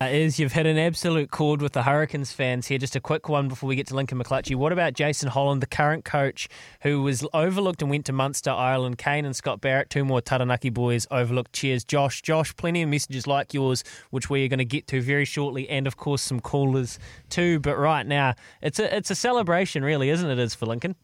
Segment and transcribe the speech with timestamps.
[0.00, 2.78] Uh, is you've hit an absolute chord with the Hurricanes fans here.
[2.78, 4.54] Just a quick one before we get to Lincoln McClutchie.
[4.54, 6.48] What about Jason Holland, the current coach,
[6.82, 8.96] who was overlooked and went to Munster, Ireland?
[8.96, 11.52] Kane and Scott Barrett, two more Taranaki boys, overlooked.
[11.52, 12.22] Cheers, Josh.
[12.22, 15.68] Josh, plenty of messages like yours, which we are going to get to very shortly,
[15.68, 17.58] and of course some callers too.
[17.58, 20.38] But right now, it's a it's a celebration, really, isn't it?
[20.38, 20.94] Is for Lincoln.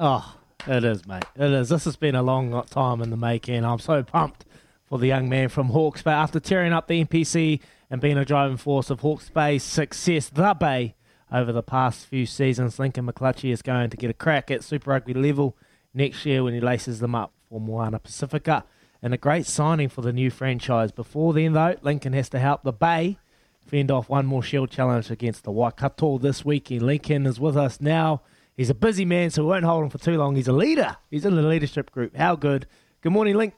[0.00, 1.26] Oh, it is, mate.
[1.36, 1.68] It is.
[1.68, 3.64] This has been a long time in the making.
[3.64, 4.46] I'm so pumped
[4.92, 7.60] for the young man from Hawke's Bay after tearing up the NPC
[7.92, 10.94] and being a driving force of Hawke's Bay's success, the Bay,
[11.30, 12.78] over the past few seasons.
[12.78, 15.58] Lincoln McClutchie is going to get a crack at Super Rugby level
[15.92, 18.64] next year when he laces them up for Moana Pacifica.
[19.02, 20.90] And a great signing for the new franchise.
[20.90, 23.18] Before then, though, Lincoln has to help the Bay
[23.66, 26.80] fend off one more Shield challenge against the Waikato this weekend.
[26.80, 28.22] Lincoln is with us now.
[28.56, 30.36] He's a busy man, so we won't hold him for too long.
[30.36, 30.96] He's a leader.
[31.10, 32.16] He's in the leadership group.
[32.16, 32.66] How good?
[33.02, 33.52] Good morning, Link.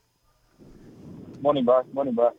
[1.41, 1.84] Morning, bro.
[1.93, 2.33] Morning, bro.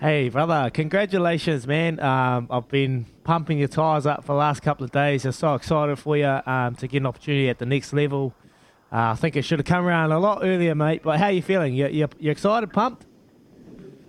[0.00, 1.98] Hey, brother, congratulations, man.
[1.98, 5.24] Um, I've been pumping your tyres up for the last couple of days.
[5.24, 8.32] I'm so excited for you um, to get an opportunity at the next level.
[8.92, 11.02] Uh, I think it should have come around a lot earlier, mate.
[11.02, 11.74] But how are you feeling?
[11.74, 13.06] You, you, you excited, pumped?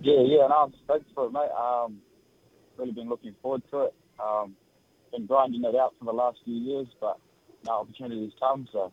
[0.00, 1.50] Yeah, yeah, no, stoked for it, mate.
[1.58, 1.98] Um,
[2.76, 3.94] really been looking forward to it.
[4.24, 4.54] Um,
[5.10, 7.18] been grinding it out for the last few years, but
[7.64, 8.92] now opportunities come, so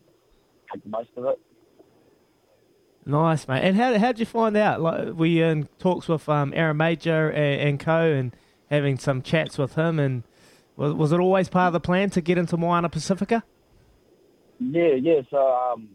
[0.74, 1.40] take the most of it.
[3.08, 3.62] Nice, mate.
[3.62, 4.82] And how how did you find out?
[4.82, 8.36] Like, were you in talks with um, Aaron Mauger and, and co, and
[8.70, 9.98] having some chats with him?
[9.98, 10.24] And
[10.76, 13.46] was, was it always part of the plan to get into Moana Pacifica?
[14.60, 15.22] Yeah, yeah.
[15.32, 15.88] So um,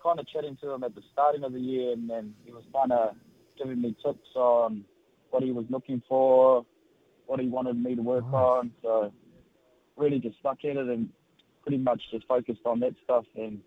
[0.00, 2.62] kind of chatting to him at the starting of the year, and then he was
[2.72, 3.16] kind of
[3.58, 4.84] giving me tips on
[5.30, 6.64] what he was looking for,
[7.26, 8.34] what he wanted me to work Nice.
[8.34, 8.70] on.
[8.82, 9.12] So
[9.96, 11.08] really just stuck at it and
[11.62, 13.24] pretty much just focused on that stuff.
[13.34, 13.60] And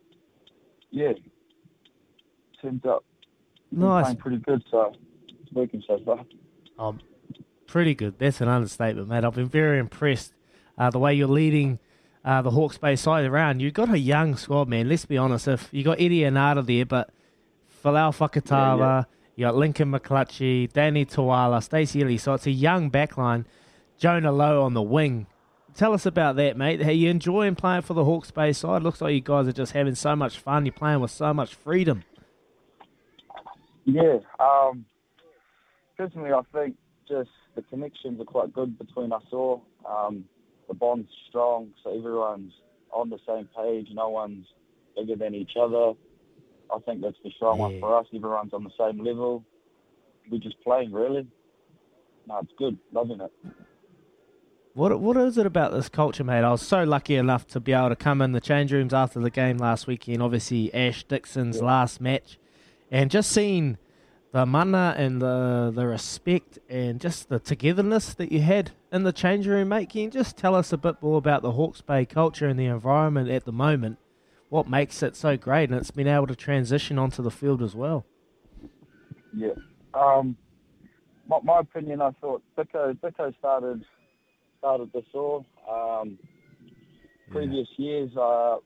[0.92, 1.12] yeah,
[2.62, 2.82] he's been
[3.72, 4.04] Nice.
[4.06, 4.64] playing pretty good.
[4.72, 4.94] So
[5.54, 6.26] working so far.
[6.78, 7.00] Um,
[7.68, 8.18] pretty good.
[8.20, 9.24] That's an understatement, mate.
[9.24, 10.34] I've been very impressed
[10.78, 11.80] uh, the way you're leading
[12.26, 13.62] uh, the Hawke's Bay side around.
[13.62, 14.90] You've got a young squad, man.
[14.90, 15.48] Let's be honest.
[15.48, 17.10] If you got Eddie Anada there, but
[17.84, 19.04] Folau Fakatava, Yeah, yeah.
[19.36, 22.18] you got Lincoln McClutchie, Danny Toala, Stacey Ili.
[22.18, 23.46] So it's a young backline.
[23.98, 25.28] Jonah Lowe on the wing.
[25.76, 26.82] Tell us about that, mate.
[26.82, 28.82] How you enjoying playing for the Hawke's Bay side?
[28.84, 30.66] Looks like you guys are just having so much fun.
[30.66, 32.04] You're playing with so much freedom.
[33.94, 34.18] Yeah.
[34.40, 34.86] Um,
[35.98, 36.76] personally, I think
[37.08, 39.64] just the connections are quite good between us all.
[39.88, 40.26] Um,
[40.68, 42.54] the bond's strong, so everyone's
[42.94, 43.88] on the same page.
[43.94, 44.46] No one's
[44.96, 45.94] bigger than each other.
[46.74, 48.06] I think that's the strong one for us.
[48.14, 49.44] Everyone's on the same level.
[50.30, 51.26] We're just playing, really.
[52.28, 52.78] No, it's good.
[52.92, 53.32] Loving it.
[54.76, 56.44] What what is it about this culture, mate?
[56.44, 59.20] I was so lucky enough to be able to come in the change rooms after
[59.20, 60.22] the game last weekend.
[60.22, 61.64] Obviously, Ash Dixon's Yeah.
[61.66, 62.38] last match,
[62.92, 63.78] and just seeing
[64.32, 69.14] the mana and the the respect and just the togetherness that you had in the
[69.14, 69.90] change room, mate.
[69.90, 72.66] Can you just tell us a bit more about the Hawke's Bay culture and the
[72.66, 73.98] environment at the moment?
[74.50, 77.76] What makes it so great, and it's been able to transition onto the field as
[77.76, 78.06] well.
[79.34, 79.54] Yeah.
[79.94, 80.36] Um,
[81.28, 83.84] my, my opinion, I thought Bicko, Bicko started
[84.58, 85.46] started this all.
[85.70, 86.18] Um,
[87.32, 88.58] previous years, uh,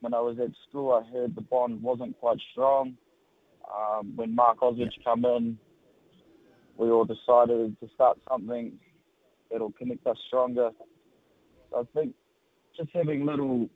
[0.00, 2.96] when I was at school, I heard the bond wasn't quite strong.
[3.74, 5.58] Um, when Mark Ozich come in,
[6.76, 8.72] we all decided to start something
[9.50, 10.70] that'll connect us stronger.
[11.70, 12.14] So I think
[12.76, 13.68] just having little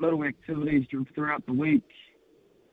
[0.00, 1.84] little activities throughout the week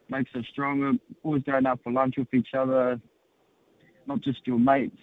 [0.10, 0.94] makes us stronger.
[1.24, 3.00] Always going out for lunch with each other,
[4.08, 4.98] not just your mates,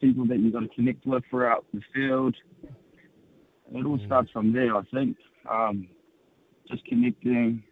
[0.00, 2.34] people that you've got to connect with throughout the field.
[3.74, 5.16] It all starts from there, I think.
[5.50, 5.88] Um,
[6.68, 7.62] just connecting.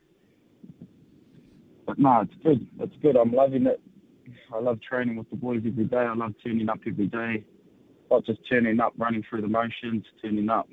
[1.91, 2.69] But no, it's good.
[2.79, 3.17] It's good.
[3.17, 3.81] I'm loving it.
[4.55, 5.97] I love training with the boys every day.
[5.97, 7.45] I love turning up every day.
[8.13, 10.69] Not just turning up, running through the motions, turning up,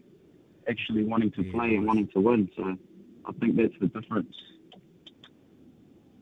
[0.69, 2.51] actually wanting to play and wanting to win.
[2.55, 2.77] So
[3.25, 4.31] I think that's the difference.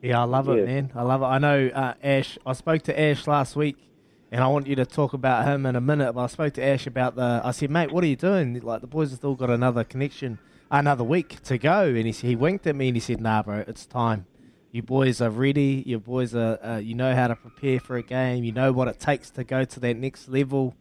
[0.02, 0.94] Yeah, I love it, man.
[0.96, 1.26] I love it.
[1.26, 2.38] I know uh, Ash.
[2.46, 3.76] I spoke to Ash last week,
[4.32, 6.14] and I want you to talk about him in a minute.
[6.14, 7.42] But I spoke to Ash about the.
[7.44, 8.62] I said, mate, what are you doing?
[8.62, 10.40] Like the boys have still got another connection,
[10.72, 11.84] another week to go.
[11.84, 14.28] And he he winked at me and he said, Nah, bro, it's time.
[14.76, 15.84] You boys are ready.
[15.86, 16.60] You boys are.
[16.62, 18.44] Uh, you know how to prepare for a game.
[18.44, 20.76] You know what it takes to go to that next level,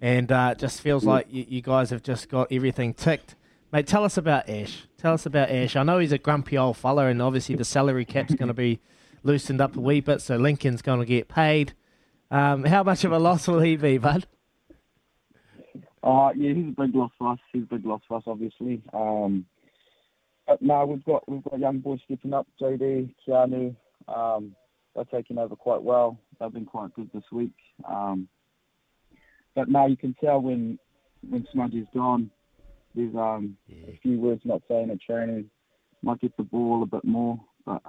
[0.00, 3.36] and uh, it just feels like you, you guys have just got everything ticked.
[3.72, 4.88] Mate, tell us about Ash.
[4.96, 5.76] Tell us about Ash.
[5.76, 8.80] I know he's a grumpy old fella, and obviously the salary cap's going to be
[9.22, 11.74] loosened up a wee bit, so Lincoln's going to get paid.
[12.32, 14.26] Um, how much of a loss will he be, bud?
[16.02, 17.38] Uh, yeah, he's a big loss for us.
[17.52, 18.82] He's a big loss for us, obviously.
[18.92, 19.46] Um,
[20.48, 22.46] but no, we've got we've got young boys stepping up.
[22.60, 23.76] JD, Keanu,
[24.08, 24.56] um,
[24.94, 26.18] they're taking over quite well.
[26.40, 27.52] They've been quite good this week.
[27.88, 28.28] Um,
[29.54, 30.78] but now you can tell when
[31.28, 32.30] when Smudge is gone,
[32.94, 33.90] there's um, yeah.
[33.92, 35.50] a few words not saying at training.
[36.02, 37.82] Might get the ball a bit more, but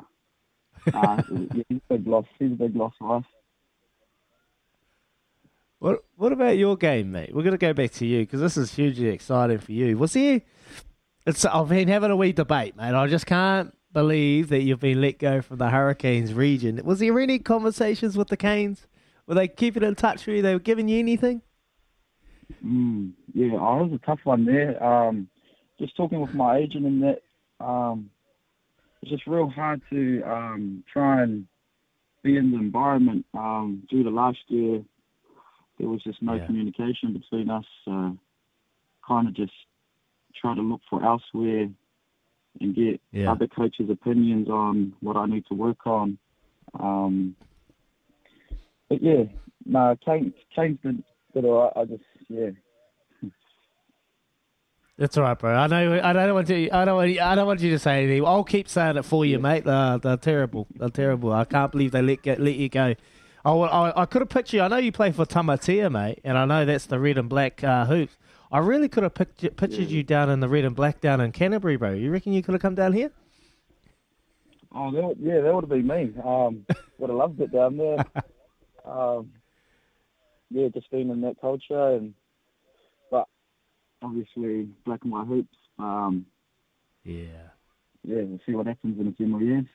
[0.93, 2.25] uh, yeah, he's a big loss.
[2.39, 3.25] He's a big loss for us.
[5.79, 7.33] What What about your game, mate?
[7.33, 9.97] We're going to go back to you because this is hugely exciting for you.
[9.97, 10.41] Was there?
[11.25, 12.95] It's I've been having a wee debate, mate.
[12.95, 16.79] I just can't believe that you've been let go from the Hurricanes region.
[16.83, 18.87] Was there any conversations with the Canes?
[19.27, 20.41] Were they keeping in touch with you?
[20.41, 21.41] They were giving you anything?
[22.65, 24.81] Mm, yeah, oh, it was a tough one there.
[24.83, 25.27] Um,
[25.79, 27.21] just talking with my agent and that,
[27.63, 28.09] um,
[29.01, 31.45] it's just real hard to um, try and
[32.23, 33.25] be in the environment.
[33.33, 34.81] Um, due to last year,
[35.77, 36.45] there was just no yeah.
[36.45, 37.65] communication between us.
[37.85, 39.53] Kind of just
[40.39, 41.69] try to look for elsewhere
[42.61, 43.31] and get yeah.
[43.31, 46.17] other coaches' opinions on what I need to work on.
[46.79, 47.35] Um,
[48.89, 49.23] but yeah,
[49.65, 51.03] no, Kane, Kane's did,
[51.33, 51.73] did all right.
[51.75, 52.49] I just yeah.
[54.97, 55.55] That's all right, bro.
[55.55, 56.01] I know.
[56.03, 56.69] I don't want to.
[56.71, 56.95] I don't.
[56.95, 58.25] Want, I don't want you to say anything.
[58.25, 59.63] I'll keep saying it for you, mate.
[59.63, 60.67] They're, they're terrible.
[60.75, 61.31] They're terrible.
[61.31, 62.95] I can't believe they let get, let you go.
[63.45, 64.63] I, I, I could have pictured you.
[64.63, 67.63] I know you play for Tamatea, mate, and I know that's the red and black
[67.63, 68.17] uh, hoops.
[68.51, 71.31] I really could have pictured, pictured you down in the red and black down in
[71.31, 71.93] Canterbury, bro.
[71.93, 73.11] You reckon you could have come down here?
[74.73, 76.13] Oh, that, yeah, that would have been me.
[76.23, 76.65] Um,
[76.97, 78.05] would have loved it down there.
[78.85, 79.31] um,
[80.49, 82.13] yeah, just being in that culture and
[83.11, 83.27] but
[84.01, 85.57] obviously black and white hoops.
[85.77, 86.25] Um,
[87.03, 87.49] yeah.
[88.03, 89.65] Yeah, we'll see what happens in a few more years.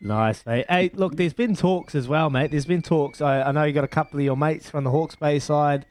[0.00, 0.64] Nice, mate.
[0.68, 2.52] Hey, look, there's been talks as well, mate.
[2.52, 3.20] There's been talks.
[3.20, 5.86] I, I know you got a couple of your mates from the Hawke's Bay side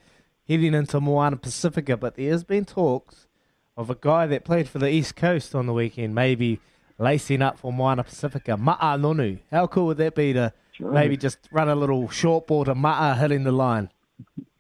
[0.47, 3.27] heading into Moana Pacifica, but there's been talks
[3.75, 6.59] of a guy that played for the East Coast on the weekend, maybe
[6.97, 8.57] lacing up for Moana Pacifica.
[8.57, 9.39] Ma'a Nonu.
[9.51, 10.91] How cool would that be to sure.
[10.91, 13.89] maybe just run a little short ball to Ma'a hitting the line?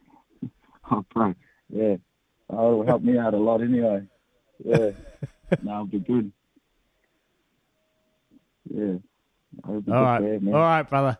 [0.91, 1.33] oh, bro.
[1.69, 1.97] Yeah.
[2.49, 4.03] Oh, it'll help me out a lot anyway.
[4.63, 4.91] Yeah.
[5.63, 6.31] no, it'll be good.
[8.69, 8.97] Yeah.
[9.65, 10.19] All right.
[10.19, 11.17] There, All right, brother.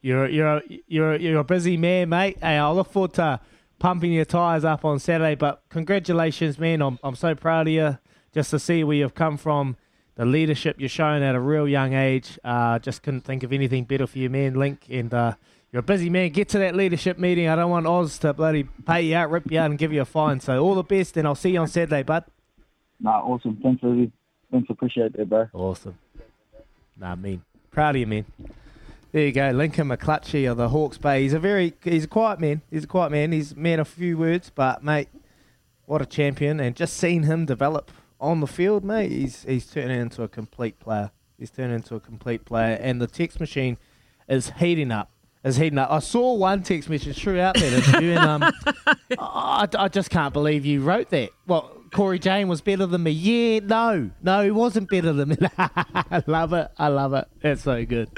[0.00, 2.38] You're you're you're you're a busy man, mate.
[2.40, 3.40] Hey, I look forward to
[3.78, 5.34] pumping your tires up on Saturday.
[5.34, 6.82] But congratulations, man!
[6.82, 7.98] I'm I'm so proud of you.
[8.34, 9.76] Just to see where you've come from,
[10.16, 12.38] the leadership you're showing at a real young age.
[12.44, 14.84] Uh, just couldn't think of anything better for you, man, Link.
[14.90, 15.34] And uh,
[15.72, 16.30] you're a busy man.
[16.30, 17.48] Get to that leadership meeting.
[17.48, 20.02] I don't want Oz to bloody pay you out, rip you out, and give you
[20.02, 20.40] a fine.
[20.40, 22.24] So all the best, and I'll see you on Saturday, bud.
[23.00, 23.58] Nah, awesome.
[23.62, 24.12] Thanks, Rudy.
[24.50, 25.48] Thanks, appreciate it, bro.
[25.52, 25.98] Awesome.
[26.98, 27.42] Nah, mean.
[27.70, 28.24] Proud of you, man.
[29.10, 31.22] There you go, Lincoln McClutchie of the Hawke's Bay.
[31.22, 32.60] He's a very, he's a quiet man.
[32.70, 33.32] He's a quiet man.
[33.32, 35.08] He's man a few words, but mate,
[35.86, 36.60] what a champion!
[36.60, 40.78] And just seeing him develop on the field, mate, he's he's turning into a complete
[40.78, 41.10] player.
[41.38, 43.78] He's turning into a complete player, and the text machine
[44.28, 45.10] is heating up
[45.44, 45.90] is heating up.
[45.90, 48.52] I saw one text message throughout that interview, and um,
[49.18, 51.30] I, I just can't believe you wrote that.
[51.46, 53.10] Well, Cory Jane was better than me.
[53.10, 55.36] Yeah, no, no, he wasn't better than me.
[55.58, 56.70] I love it.
[56.78, 57.26] I love it.
[57.42, 58.10] It's so good.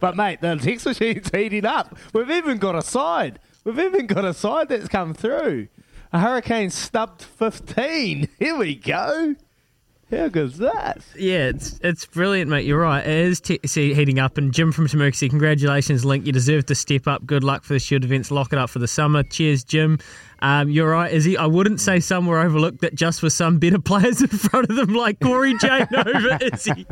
[0.00, 1.96] But mate, the text machine's heating up.
[2.12, 3.38] We've even got a side.
[3.64, 5.68] We've even got a side that's come through.
[6.12, 8.28] A hurricane stubbed 15.
[8.38, 9.36] Here we go.
[10.10, 10.98] How good's that?
[11.16, 12.64] Yeah, it's it's brilliant, mate.
[12.64, 13.06] You're right.
[13.06, 14.38] It is t- see, heating up.
[14.38, 16.26] And Jim from Tamuxi, congratulations, Link.
[16.26, 17.24] You deserve to step up.
[17.26, 18.30] Good luck for the Shield events.
[18.32, 19.22] Lock it up for the summer.
[19.22, 19.98] Cheers, Jim.
[20.42, 21.36] Um, you're right, Izzy.
[21.36, 24.76] I wouldn't say some were overlooked that just for some better players in front of
[24.76, 26.86] them, like Cory Jane over Izzy.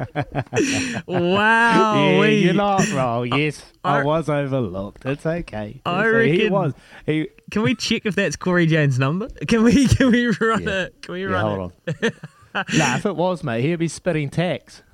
[1.07, 2.21] wow.
[2.23, 3.27] Yeah, you're not wrong.
[3.27, 5.05] Yes, I, I- was overlooked.
[5.07, 5.81] It's okay.
[5.85, 6.73] I he was.
[7.07, 9.29] He, Can we check if that's Cory Jane's number?
[9.49, 10.83] Can we can we run Yeah.
[10.85, 11.03] it?
[11.03, 12.05] Can we yeah, run hold it?
[12.05, 12.11] on.
[12.55, 14.83] nah, if it was, mate, he'd be spitting tax.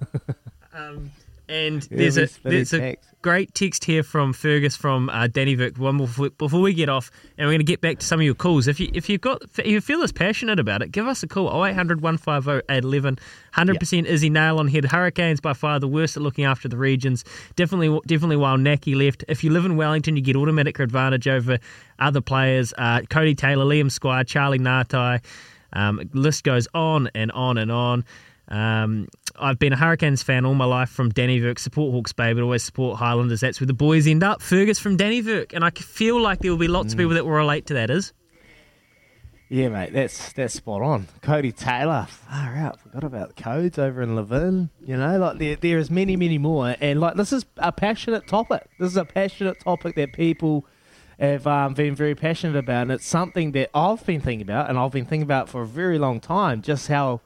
[0.76, 1.12] Um,
[1.48, 3.10] and Yeah, there's a there's it a text.
[3.22, 5.78] great text here from Fergus from uh, Dannevirke.
[5.78, 8.24] One before, before we get off, and we're going to get back to some of
[8.26, 8.66] your calls.
[8.66, 11.28] If you if you've got if you feel as passionate about it, give us a
[11.28, 11.46] call.
[11.64, 13.18] 0800 150 811.
[13.54, 14.84] 100% Izzy nail on head.
[14.86, 17.24] Hurricanes by far the worst at looking after the regions.
[17.54, 19.22] Definitely definitely while Naki left.
[19.28, 21.60] If you live in Wellington, you get automatic advantage over
[22.00, 22.74] other players.
[22.76, 25.22] Uh, Codie Taylor, Liam Squire, Charlie Ngatai.
[25.74, 28.04] Um, list goes on and on and on.
[28.48, 31.58] Um, I've been a Hurricanes fan all my life from Dannevirke.
[31.58, 33.40] Support Hawke's Bay, but always support Highlanders.
[33.40, 34.42] That's where the boys end up.
[34.42, 35.52] Fergus from Dannevirke.
[35.52, 37.90] And I feel like there will be lots of people that will relate to that,
[37.90, 38.12] is?
[39.50, 41.06] Yeah, mate, that's that's spot on.
[41.20, 42.80] Codie Taylor, far out.
[42.80, 44.70] Forgot about the codes over in Levin.
[44.84, 46.74] You know, like there there is many, many more.
[46.80, 48.66] And like this is a passionate topic.
[48.78, 50.66] This is a passionate topic that people
[51.18, 52.82] have um, been very passionate about.
[52.82, 55.66] And it's something that I've been thinking about, and I've been thinking about for a
[55.66, 56.62] very long time.
[56.62, 57.20] Just how,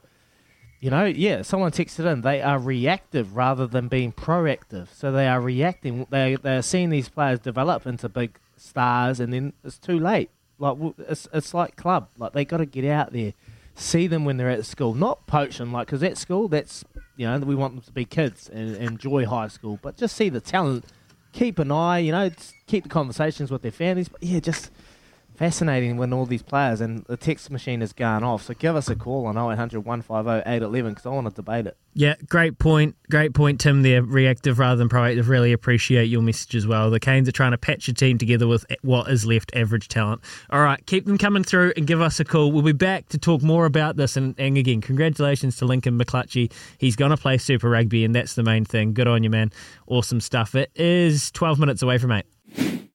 [0.79, 2.21] you know, yeah, someone texted in.
[2.21, 4.87] They are reactive rather than being proactive.
[4.93, 6.07] So they are reacting.
[6.09, 10.29] They they are seeing these players develop into big stars, and then it's too late.
[10.59, 12.09] Like it's it's like club.
[12.17, 13.33] Like they got to get out there,
[13.75, 15.71] see them when they're at school, not poach them.
[15.71, 16.83] Like because at school, that's
[17.15, 20.15] you know we want them to be kids and, and enjoy high school, but just
[20.15, 20.85] see the talent.
[21.31, 22.31] Keep an eye, you know,
[22.67, 24.09] keep the conversations with their families.
[24.09, 24.71] But yeah, just
[25.39, 28.43] fascinating when all these players and the text machine has gone off.
[28.43, 31.77] So give us a call on 0800 150 811 because I want to debate it.
[31.93, 32.97] Yeah, great point.
[33.09, 33.81] Great point, Tim.
[33.81, 35.29] There, reactive rather than proactive.
[35.29, 36.91] Really appreciate your message as well.
[36.91, 40.21] The Canes are trying to patch a team together with what is left average talent.
[40.49, 42.51] All right, keep them coming through and give us a call.
[42.51, 44.17] We'll be back to talk more about this.
[44.17, 46.51] And, and again, congratulations to Lincoln McClutchie.
[46.77, 48.93] He's going to play Super Rugby, and that's the main thing.
[48.93, 49.53] Good on you, man.
[49.87, 50.53] Awesome stuff.
[50.53, 52.79] It is 12 minutes away from eight.